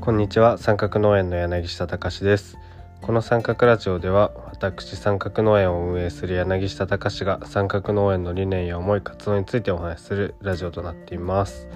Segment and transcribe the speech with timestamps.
[0.00, 0.56] こんにちは。
[0.56, 2.56] 三角農園の柳下隆です。
[3.02, 11.68] この三角ラジオでは私三角農園を運営する柳下隆が三角農園の理念や思い活動についてお話しするラジオとなっています。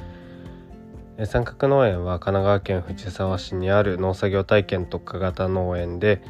[1.27, 6.23] 三角農園は神奈川県藤沢市にある農作業体験特化型農園で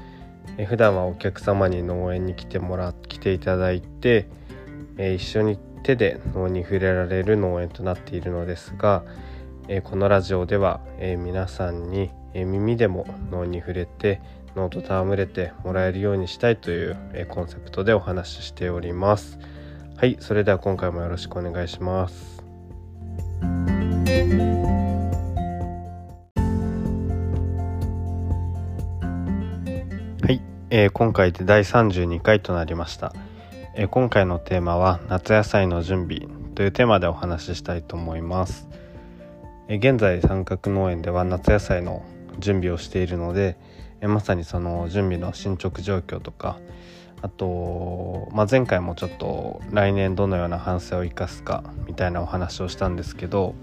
[0.67, 4.29] 普段はお客様に農園に来てもら来ていただいて
[4.99, 9.05] 一緒に手で脳に触れられる農園となっているのですが
[9.69, 14.21] えこのラジオでは、え皆さんに、え耳でも脳に触れて
[14.55, 19.39] 脳と戯れてもらえるようにしたいという、えコンセプトでお話ししております。
[19.97, 22.45] はいそれでは今回もよろしくお願いします。
[30.21, 33.15] はい、えー、今回で第32回となりました、
[33.75, 38.69] えー、今回のテーマは夏野菜の準備というテーマでお話ししたいと思います。
[39.69, 42.05] 現在三角農園では夏野菜の
[42.39, 43.57] 準備をしているので
[44.03, 46.59] まさにその準備の進捗状況とか
[47.23, 53.55] あと、まあ、前回もちょっと来年どのような反省を生かすかみたいなお話をしたんですけど、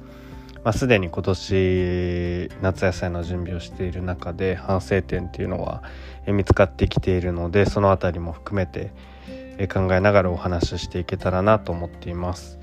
[0.63, 5.83] まあ、すでに今年夏野菜の準備をしている中で反省点っていうのは
[6.25, 8.91] 見つかってきているのでその辺りも含めて
[9.71, 12.57] 考えながらお話ししていけたらなと思っています。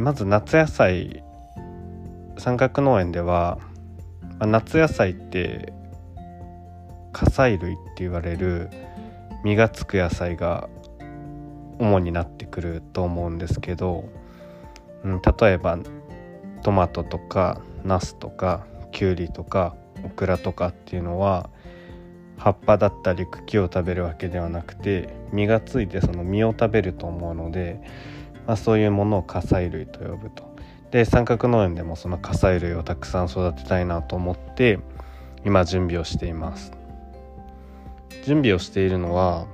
[0.00, 1.22] まず夏野菜
[2.38, 3.58] 三角農園では、
[4.38, 5.72] まあ、夏野菜って
[7.12, 8.68] 火砕類って言われる
[9.44, 10.68] 実がつく野菜が
[11.78, 14.08] 主になってくると思うんですけど、
[15.04, 15.78] うん、例えば
[16.62, 21.48] トマトとかナスとかきゅうりとかオクラとかっていうのは
[22.38, 27.80] 葉っぱだったり茎を食べるわけではなくて実がついてその実を食べると思うので、
[28.46, 30.45] まあ、そういうものを火砕類と呼ぶと。
[30.90, 34.78] で三角農園でもその火砕類をたくさん育てたいなと思って
[35.44, 36.72] 今準備をしています
[38.24, 39.46] 準備をしているのは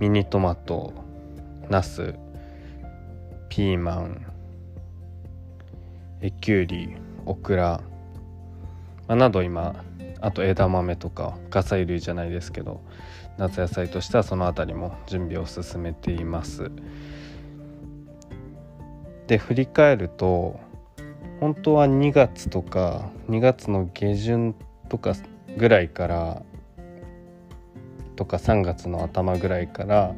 [0.00, 0.92] ミニトマト
[1.68, 2.14] ナス
[3.48, 4.26] ピーマン
[6.20, 7.80] えきゅうりオクラ、
[9.06, 9.84] まあ、など今
[10.20, 12.80] あと枝豆とか火砕類じゃないですけど
[13.36, 16.70] 夏野菜としてはその辺りも準備を進めています。
[19.26, 20.60] で振り返ると
[21.40, 24.54] 本当は2月とか2月の下旬
[24.88, 25.14] とか
[25.56, 26.42] ぐらいから
[28.16, 30.14] とか3月の頭ぐらいから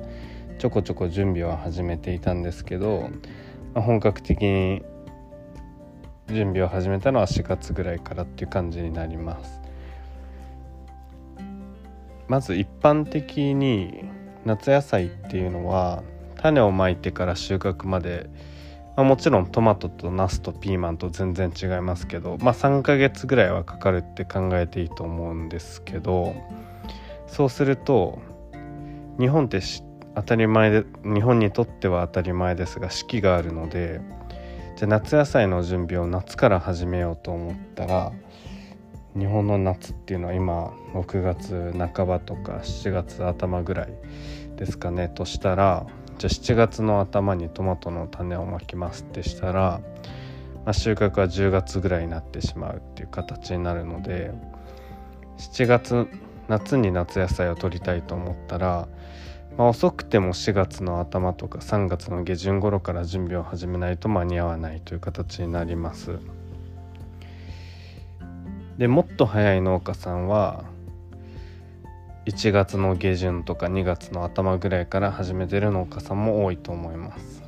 [0.58, 3.10] ちょこちょこ準備は始めていたんですけど、
[3.74, 4.82] まあ、本格的に
[6.28, 9.60] 準備を始めたのは4月ぐらいからっていう感じになります。
[12.28, 14.04] まず一般的に
[14.44, 16.02] 夏野菜っていうのは
[16.36, 18.28] 種をまいてから収穫まで
[18.96, 26.34] まあ、もちろんトマトとナスとピーマンと全然違いますけど、まあ、3ヶ月ぐらいはかかるって考えていいと思うんですけど
[27.26, 28.18] そうすると
[29.20, 29.60] 日本って
[30.14, 34.00] 当たり前で日本にとっては当たり前ですが四季があるので
[34.76, 38.12] じゃ夏野菜の準備を夏から始めようと思ったら
[39.14, 43.92] 日本の夏っていうのは今6月半ばとか7月頭ぐらい
[44.56, 45.86] ですかねとしたら
[46.18, 49.80] じゃあ7月の頭にトマトの種をまきますってしたら、
[50.64, 54.32] まあ、収穫は10月ぐらいになってしまうっていう形になるので
[55.38, 56.08] 7月
[56.48, 58.88] 夏に夏野菜を取りたいと思ったら、
[59.58, 66.18] まあ、遅くても4月の頭とか3月の下旬頃から準備を始めないと間に合わないという形になります。
[68.78, 70.64] でもっと早い農家さんは
[72.26, 77.44] 1月の下旬とか2月の頭ぐらいから始めてる農家さんも多いと思います。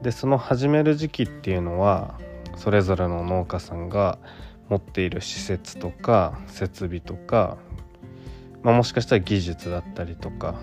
[0.00, 2.18] でその始める時期っていうのは
[2.56, 4.18] それぞれの農家さんが
[4.70, 7.58] 持っている施設とか設備とか、
[8.62, 10.54] まあ、もしかしたら技術だったりとか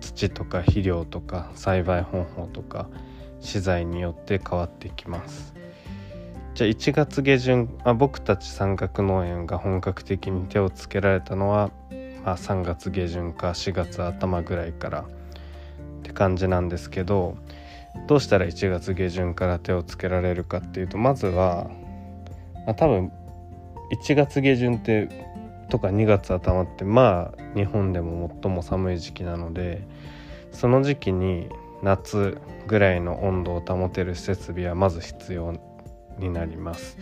[0.00, 2.88] 土とか肥料とか栽培方法とか
[3.40, 5.54] 資材によって変わってきます。
[6.54, 11.70] じゃあ1月下旬あ僕たち三角農園が本格的に手をつけられたのは
[12.24, 15.04] まあ、3月下旬か4月頭ぐらいからっ
[16.02, 17.36] て感じなんですけど
[18.06, 21.70] どうしたら1月下旬から手をつけられるかっていうとまずは、
[22.66, 23.12] まあ、多分
[23.92, 25.08] 1月下旬って
[25.70, 29.86] とか2月頭ってまあ日本でも最も寒い時期なので
[30.52, 31.48] その時期に
[31.82, 35.54] 夏ぐらいの温度を保てる設備はまず必要
[36.18, 36.98] になります。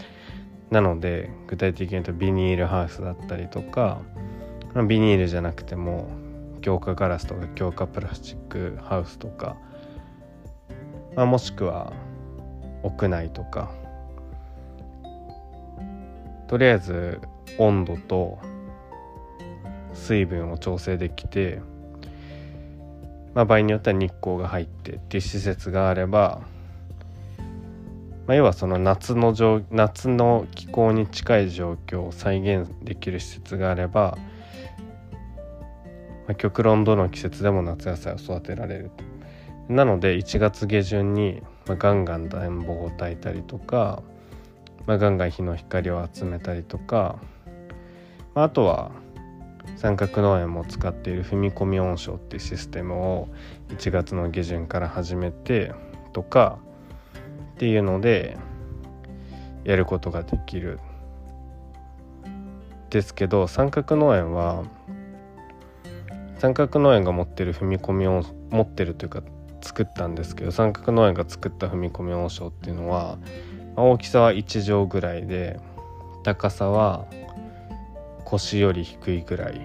[0.71, 4.01] なので具体的に言うとビニールハウスだったりとか、
[4.85, 6.09] ビニールじゃなくても
[6.61, 9.57] 強化ガラスとか強化プラスチックハウスとか、
[11.15, 11.93] まあ、もしくは
[12.83, 13.71] 屋内とか。
[16.49, 17.21] とりあえず
[17.59, 18.39] 温度と
[19.95, 21.61] 水分を調整できて、
[23.35, 26.43] まあ、場合によっては日光が入ってっていう施設があれば、
[28.27, 29.35] まあ、要はその夏の
[29.71, 34.17] 夏の気候に近い状況を再現できる施設があれば、
[36.27, 38.91] まあ、極論どの季節でも夏野菜を育てられる
[39.69, 44.03] なので1月下旬に、まあ、ガンガン暖房を焚いたりとか、
[44.87, 47.19] まあ、ガンガン日の光を集めたりとか、
[48.35, 48.93] まあ、あとは
[49.77, 53.29] 三角農園も使っている踏み込み温床っていうシステムを
[53.69, 55.73] 1月の下旬から始めて
[56.13, 56.59] とか
[57.55, 58.39] っていうので
[59.65, 60.79] やることができる。
[62.91, 64.63] ですけど三角農園は
[66.39, 69.23] 三角農園が持ってる踏み込みを持ってるというか
[69.63, 73.19] 作ったんですけど三角農園が作った踏み込み温床っていうのは
[73.77, 75.59] 大きさは1畳ぐらいで
[76.23, 77.07] 高さは
[78.25, 79.61] 腰より低いぐらい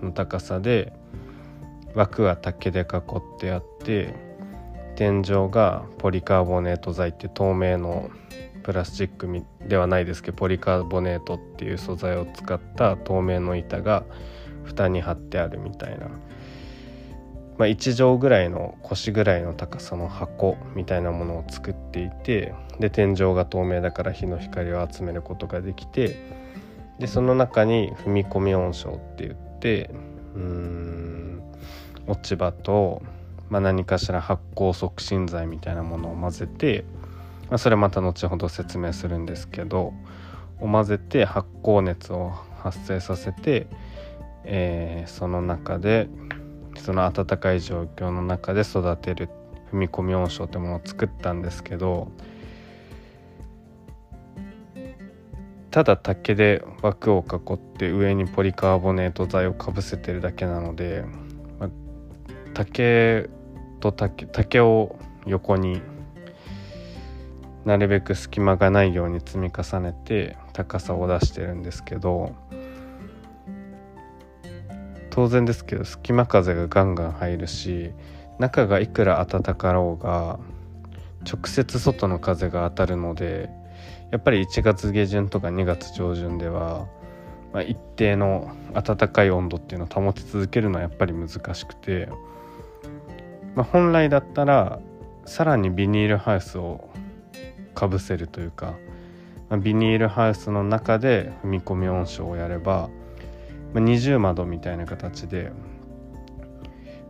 [0.00, 0.92] の高さで
[1.94, 2.86] 枠は竹で囲っ
[3.38, 4.14] てあって
[4.96, 8.10] 天井がポリカーボネート材って透明の
[8.62, 9.28] プラスチック
[9.66, 14.04] ではないですけどポリカーボネートっていう素材を使った透明の板が
[14.64, 16.08] 蓋に貼ってあるみたいな、
[17.58, 26.16] まあ、1畳ぐらいの腰ぐらいの高さの箱みたいなものを作っていてで天井が透明だから日の光を集めることができて
[26.98, 29.90] でその中に踏み込み温床って言って
[30.34, 31.42] うん
[32.06, 33.02] 落ち葉と、
[33.48, 36.84] まあ、何かしら発酵促進剤みたいなものを混ぜて、
[37.48, 39.92] まあ、それまた後ほど説明するんですけど
[40.62, 42.32] を混ぜて発酵熱を
[42.62, 43.66] 発生させて、
[44.44, 46.08] えー、その中で
[46.78, 49.28] その暖かい状況の中で育てる
[49.72, 52.10] 踏み込み温床ってものを作ったんですけど
[55.70, 61.04] ただ竹で枠を囲って上にポリカーボネート材をかぶせてるだけなので、
[61.58, 61.70] まあ、
[62.52, 63.30] 竹
[63.80, 64.96] と竹竹を
[65.26, 65.80] 横に
[67.64, 72.34] なるべく隙間がないように積み重ねて高さを出してるんですけど
[75.12, 77.92] 当然ですけど隙間風がガンガン入るし
[78.38, 80.40] 中がいくら暖かろうが
[81.30, 83.50] 直接外の風が当たるので
[84.10, 86.86] やっぱり1月下旬とか2月上旬では、
[87.52, 92.08] まあ、一定の暖かい温度っていうのを保ち続けるのはやっぱり難しくて、
[93.54, 94.80] まあ、本来だったら
[95.26, 96.88] さらにビニールハウスを
[97.74, 98.74] かぶせるというか、
[99.50, 102.88] まあ、ビニールハウスの中で踏み込み温床をやれば、
[103.80, 105.52] 二重窓みたいな形で、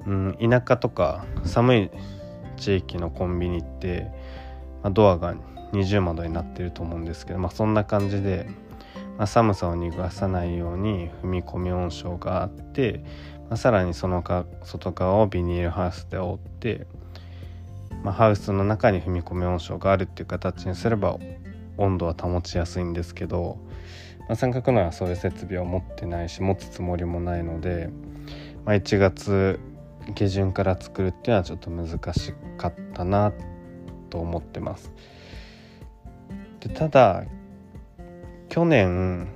[0.06, 1.90] うん、田舎とか寒い
[2.56, 4.10] 地域のコンビニって、
[4.82, 5.34] まあ、ドアが
[5.72, 8.48] 二重窓になってると思うんですけど、まあ、そんな感じで、
[9.18, 13.04] まあ、寒さを逃がさないように踏み込み温床があって、
[13.48, 16.86] まあ、さらにそのか外側をビニールハウスで覆って、
[18.02, 21.18] まあ、ハウスの中に踏み込み温床があるっていう形にすれば
[21.78, 23.58] 温度は保ちやすいんですけど、
[24.28, 27.90] まあ、三角のはそういう設備を持ってないし持つつもりもないので、
[28.64, 29.60] まあ、1月
[30.14, 33.32] 下旬から作るっていうのはちょっと難しかったな
[34.10, 34.92] と思ってます。
[36.60, 37.24] でただ
[38.48, 39.28] 去年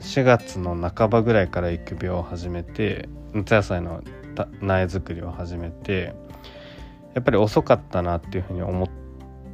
[0.00, 4.02] 4月の半ばぐらいから育苗を始めて夏野菜の
[4.60, 6.14] 苗作りを始めて
[7.14, 8.88] やっぱり遅かったなっていうふうに思っ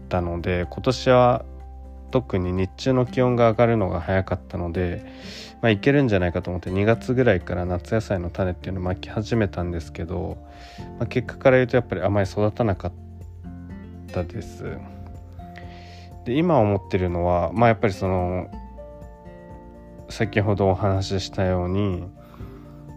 [0.09, 1.45] たので今年は
[2.12, 5.04] 特に日中の気温が上がるのが早かったので、
[5.62, 10.37] まあ、いけるんじゃないかと思って2月ぐらいから夏野菜の種っていうのをまき始めたんですけど、
[10.99, 12.92] まあ、結果から言うとやっぱりあまり育たなかっ
[14.12, 14.76] たです。
[16.25, 18.49] で今思ってるのはまあやっぱりその
[20.09, 22.04] 先ほどお話ししたように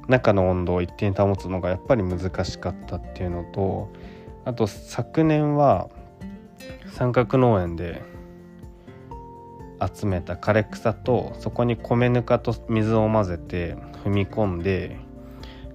[0.07, 3.91] 中の温度を一定に保つのがやっぱり難しかったっていうのと
[4.43, 5.89] あと昨年は
[6.91, 8.03] 三角農園で
[9.93, 14.97] 集めた枯れ草とそこに米ぬかと水を混ぜて踏み込んで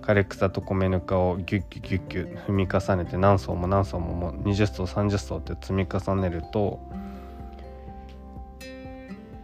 [0.03, 6.81] 枯れ草と米ぬかをギュッギュッギュッギュッ踏み重ねて何層も何層ももう20層30層って積み重ねると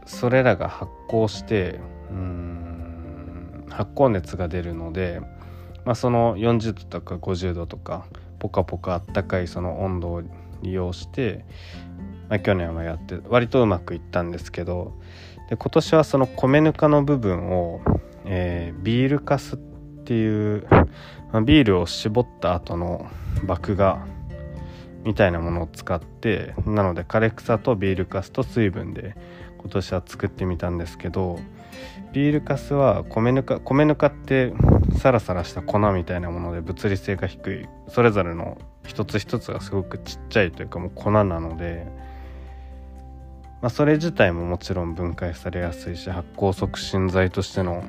[0.07, 1.81] それらが発酵して
[2.11, 5.21] うん発酵熱が出るので、
[5.85, 8.07] まあ、その40度とか50度とか
[8.39, 10.23] ポカポカあったかいその温度を
[10.63, 11.45] 利用して、
[12.29, 14.93] まあ、去年はやって割とうまくいったんですけど
[15.49, 17.81] で今年はその米ぬかの部分を、
[18.25, 19.59] えー、ビールかすっ
[20.05, 20.67] ていう、
[21.33, 23.07] まあ、ビールを絞った後の
[23.43, 23.97] 麦芽
[25.05, 29.17] みたいなものを使ってなので枯れ草とビールかすと水分で
[29.59, 31.39] 今年は作ってみたんですけど
[32.13, 34.53] ビールかすは米ぬか米ぬかって
[34.99, 37.69] サラサラした粉みたいなもので物理性が低い。
[37.89, 41.87] それぞれの一つ一つがすごくちっちゃいというかもう粉なので、
[43.67, 47.83] まあ、それ自体ももちろん分解されやすいし発酵促進剤としての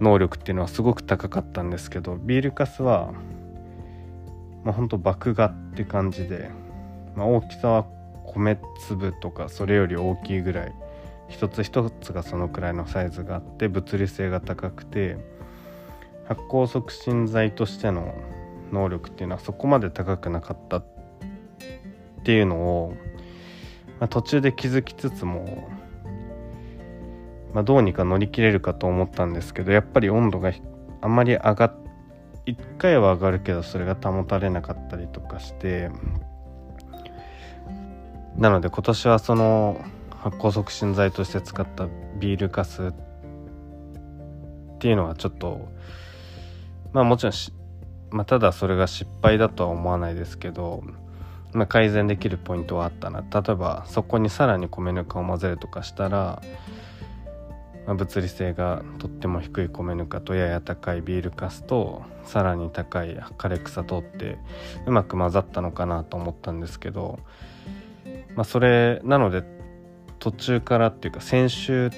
[0.00, 3.12] 能力っていうのはすごく高かったんですけどビールかすは
[4.64, 6.50] まあ、ほんと麦芽って感じで、
[7.14, 7.86] まあ、大きさは
[8.26, 8.58] 米
[8.88, 10.74] 粒とかそれより大きいぐらい
[11.28, 15.16] 一つ一つがそのくらいのサイズがあって物理性が高くて
[16.26, 18.16] 発酵促進剤としての
[18.72, 20.84] 能力っていうのはそこまで高くなかったっ
[22.24, 22.94] ていうのを、
[24.02, 25.68] まあ、途中で気づきつつも、
[27.54, 30.52] まあ、どうにか乗り切れるかと思ったんですけどやっぱり温度が
[31.00, 31.74] あんまり上がっ
[32.46, 35.88] 1回は上がるけどそれが保たれなかったりとかして
[38.36, 39.80] なので今年はその
[40.10, 41.86] 発酵促進剤として使った
[42.18, 42.92] ビールかすっ
[44.80, 45.68] ていうのはちょっと
[46.92, 47.32] まあもちろん
[48.10, 50.82] まあ、ただそれが失敗だとは思わないですけど、
[51.52, 53.20] まあ、改善できるポイントはあったな。
[53.20, 56.42] 例えばそこにさらに米ぬかを混ぜるとかしたら、
[57.86, 64.38] まあ、物理性がとっても低い米ぬかとやや高いビールかすとさらに高い枯れ草とって
[64.86, 67.18] うまく混ざったのかなと思ったんですけど、
[68.34, 69.42] まあ、それなので
[70.18, 71.90] 途中からっていうか先週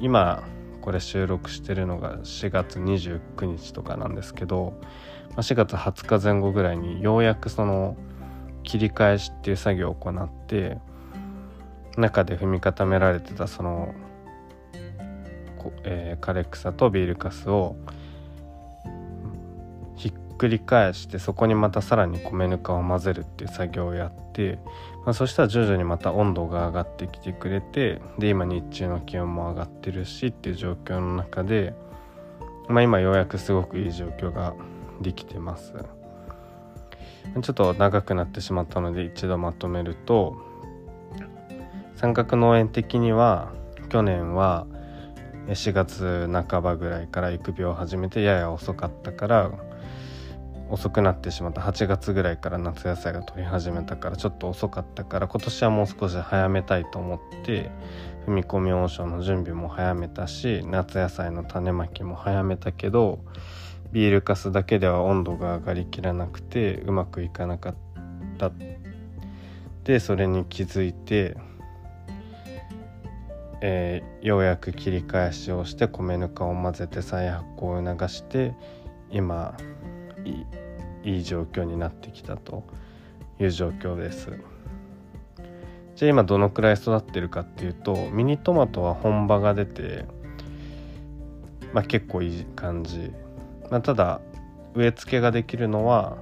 [0.00, 0.42] 今
[0.80, 4.74] これ収録してるのが4月29日とかなんですけど
[5.36, 7.96] 4月20日前後ぐらいにようやくその
[8.62, 10.78] 切り返しっていう作業を行って
[11.96, 13.94] 中で踏み固められてたその、
[15.84, 17.76] えー、枯れ草とビールかすを
[19.96, 24.58] ひっくり返してそこにまたさらに米ぬかを混ぜるっていう作業をやって
[25.04, 31.74] まあ、そしたら徐々にまた温度が上がってきてくれてで今日中の気温も上がってるしっていう状況の中で、
[32.68, 34.54] まあ、今ようやくすごくいい状況が
[35.00, 35.74] できてます。
[37.40, 40.36] ちょっと長くなってしまったので一度まとめると
[41.96, 43.52] 三角農園的には
[43.88, 44.66] 去年は
[45.48, 49.50] 4月半ばぐらいから育苗を始めてやや遅かったから
[50.70, 51.60] 遅くなってしまった。
[51.60, 57.70] 8月ぐらいから夏野菜が取り始めたからちょっと遅かったから今年はもう少し早めたいと思って
[58.26, 63.18] 踏み込み温床の準備も早めたし夏野菜の種まきも早めたけど
[63.92, 67.74] ビールかすだけでは温度が上がりきらなくてうまくいかなかっ
[68.38, 68.50] た。
[69.84, 71.36] でそれに気づいて、
[73.60, 78.54] えー、ようやく切り返しをして米ぬかを混ぜて再発酵を促して
[79.10, 79.56] 今
[81.04, 82.64] いい状況になってきたと
[83.40, 84.30] いう状況です。
[85.96, 90.06] じゃあ今どのくらい育ってるかっていうとミニトマトは本葉が出て
[91.72, 93.10] まあ結構いい感じ、
[93.72, 94.20] まあ、ただ
[94.74, 96.18] 植え付けができるのは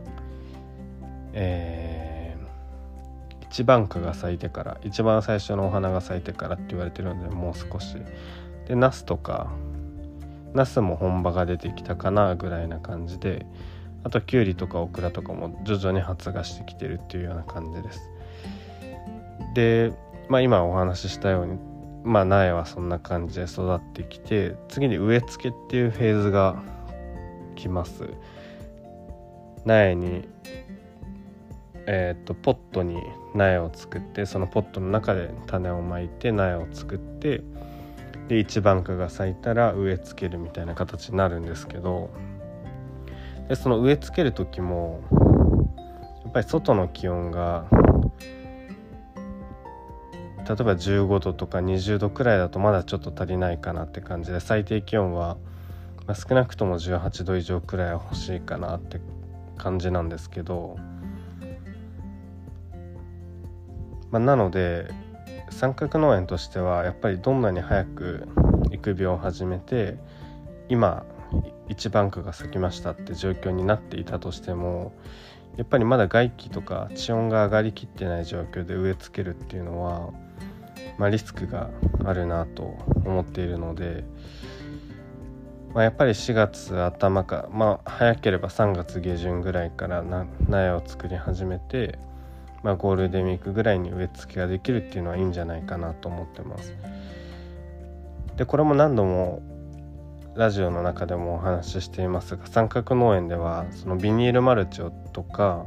[1.33, 7.97] えー、一番花が咲いてから一番最初のお花が咲いてからって言われてるのでもう少し
[8.67, 9.51] でナスとか
[10.55, 13.47] ナスも本葉が出てきたかなぐらいな感じで
[14.03, 18.11] あときゅうりとかオクラとかも徐々に発芽してきてるっていうような感じです。
[19.55, 19.93] で、
[20.29, 21.59] まあ、今お話ししたように、
[22.03, 26.63] まあ、苗はそんな感じで育ってきて次に植え付けっていうフェーズが
[27.51, 28.05] 来ます。
[29.65, 30.29] 苗に
[31.87, 33.01] えーと、とポットに
[33.35, 37.43] 苗を作ってそのポットの中で種をまいて苗を作って
[38.29, 42.11] で一番花が咲いたら植え付けるみたいな形になるんですけど
[43.49, 45.03] でその植え付ける時も
[46.23, 47.67] やっぱり外の気温が
[50.51, 55.37] 例えば15度とか20度くらいだとまだちょっと足りないかなって感じで最低気温は、
[56.11, 59.01] まあ、少なくとも18度以上くらいは欲しいかなって
[59.57, 60.77] 感じなんですけど、
[64.11, 64.89] まあ、なので
[65.51, 68.27] 三角農園としてはやっぱりどんなに早く
[68.73, 69.99] 育苗を始めて
[70.69, 71.07] 今
[71.69, 74.93] 一番花が咲きましたって状況になっていたとしても
[75.59, 80.11] やっぱりまだ外気とか地温が上がりきってない状況で植え付けるっていうのは、
[80.99, 81.71] まあ、リスクが
[82.05, 82.63] あるなと
[83.05, 84.03] 思っているので、
[85.75, 90.03] まあ、やっぱり4月頭かまあ早ければ3月下旬ぐらいから
[90.49, 91.99] 苗を作り始めて、
[92.65, 96.75] まあ、ゴールデンウィークぐらいに植え付けができるっていうのはいいんじゃないかなと思ってます。
[98.37, 99.43] でこれも何度も
[100.35, 105.67] ラジオの中でもお話ししていますが三角農園ではそのビニールマルチをとか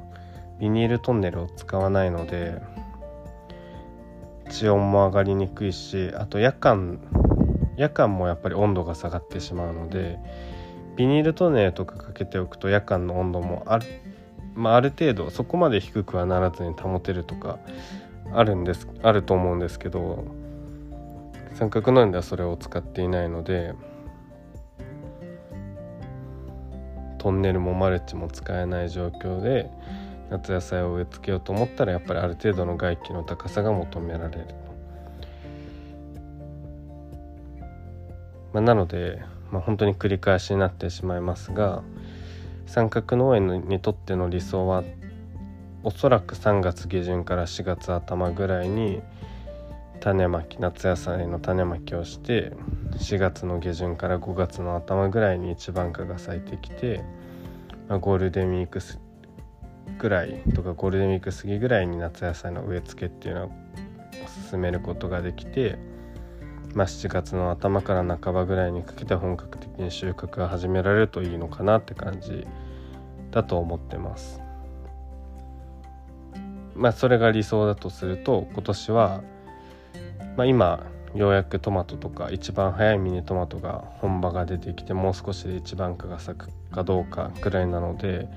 [0.59, 2.61] ビニールトンネルを使わないので
[4.49, 6.99] 地温も上がりにくいしあと夜間
[7.77, 10.19] 夜間もやっぱり温度が下がってしまうので
[10.95, 13.85] ビニールトネとかかけておくと夜間の温度もある,、
[14.53, 17.59] まあ、ある程度そこまで低くはならずに保てるとか
[18.31, 20.25] あるんですあると思うんですけど
[21.53, 23.73] 三角農園ではそれを使っていないので
[27.17, 29.69] トンネルもマルチも使えない状況で
[30.29, 34.62] 夏野菜を植え付けようと思ったらやっぱりある程度の外気の高さが求められる。
[38.53, 41.83] まあ、なので、まあ、本当に繰り返しになってしまいますが
[42.65, 44.83] 三角農園にとっての理想は
[45.83, 49.01] おそらく3月下旬から4月頭ぐらいに
[49.99, 52.53] 種まき夏野菜の種まきをして
[52.97, 57.03] 4月の下旬から5月の頭ぐらいに一番花が咲いてきて、
[57.87, 58.79] まあ、ゴールデンウィーク
[59.97, 63.51] ぐらいとかゴールデンウィーク過ぎぐらいに夏野菜の植え付けっていうのを
[64.49, 65.77] 進めることができて、
[66.73, 72.47] まあ、7月の頭から半ばぐらいにかけて本格的に収穫が始められるといいのかなって感じ
[73.31, 74.41] だと思ってます。
[76.75, 79.21] まあそれが理想だとすると今年は、
[80.35, 88.27] まあ、今ようやくトマトとか一番早いミニトマトが本場が出てきてもう少しで一番花が咲くかどうかくらいなので、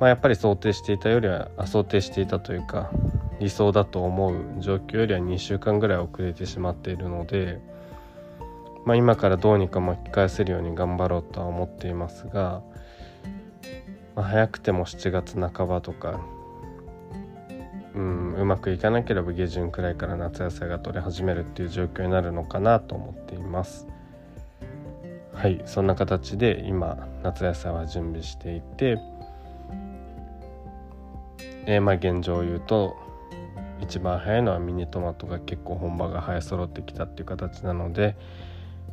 [0.00, 2.90] まあ、やっぱり想定していたよりは想定していたというか
[3.42, 7.58] 理想だと思う状況よりは2週間ぐらい遅れてしまっているので、
[8.86, 12.62] まあ、今からどうにか巻き返せるように頑張ろうとは思っていますが、
[14.14, 16.20] まあ、早くても7月半ばとか
[17.96, 23.88] うんうまくいかなければ下旬くらいから夏野菜が取れ始めるっていう状況になるのかなと思っています。
[25.34, 28.98] はいそんな形で今夏野菜は準備していて
[31.66, 32.96] えー、まあ現状を言うと
[33.82, 38.16] 一番早いのはミニトマトが結構本場が生え揃ってきたっていう形なので、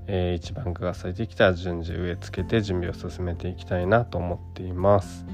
[0.08, 5.26] えー、一番が咲いてきたら順次植え付けて準備を進めていきたいなと思っています。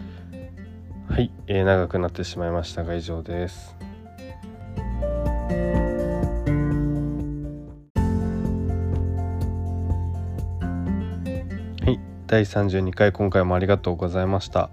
[1.07, 3.77] はい、えー、長くなってしまいましたが以上です。
[11.81, 14.69] はい、第32回今回もありがとうございました。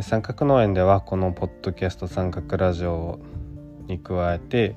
[0.00, 3.18] 三角農園ではこのポッドキャスト三角ラジオ
[3.86, 4.76] に加えて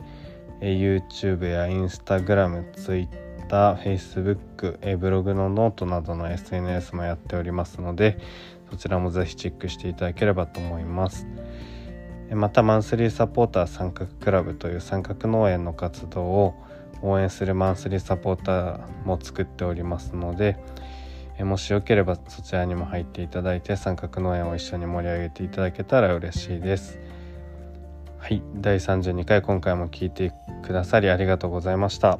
[0.61, 8.19] YouTube や Instagram、Twitter、Facebook、ブログのノートなどの SNS もやっておりますので
[8.69, 11.27] そちらもぜひチェックしていただければと思います。
[12.31, 16.53] またマンスリーサポーター三角クラブという三角農園の活動を
[17.01, 20.57] 応援するマンスリーサポーターも作っておりますので
[21.39, 26.99] もしよければそちらにも入っていただいて三角農園を一緒に盛り上げていただけたら嬉しいです。
[28.19, 28.41] はい。
[28.55, 32.19] 第32回今回も聞いてくださりありがとうございました。